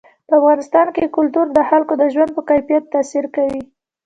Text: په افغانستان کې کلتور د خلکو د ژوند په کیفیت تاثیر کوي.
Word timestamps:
په 0.27 0.33
افغانستان 0.39 0.87
کې 0.95 1.13
کلتور 1.17 1.45
د 1.51 1.59
خلکو 1.69 1.93
د 1.97 2.03
ژوند 2.13 2.31
په 2.35 2.41
کیفیت 2.49 2.83
تاثیر 2.93 3.25
کوي. 3.35 3.61